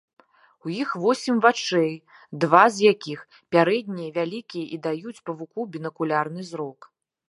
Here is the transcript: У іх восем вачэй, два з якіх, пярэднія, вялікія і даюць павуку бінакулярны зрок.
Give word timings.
У 0.69 0.71
іх 0.83 0.93
восем 1.03 1.35
вачэй, 1.45 1.91
два 2.47 2.63
з 2.77 2.91
якіх, 2.95 3.19
пярэднія, 3.55 4.09
вялікія 4.19 4.65
і 4.75 4.85
даюць 4.91 5.19
павуку 5.27 5.59
бінакулярны 5.75 6.41
зрок. 6.55 6.95